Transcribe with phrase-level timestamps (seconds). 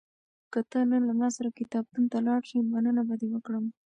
[0.51, 3.65] که ته نن له ما سره کتابتون ته لاړ شې، مننه به دې وکړم.